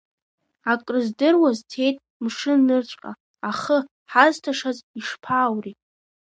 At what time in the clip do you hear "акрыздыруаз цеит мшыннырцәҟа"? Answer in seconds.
0.71-3.11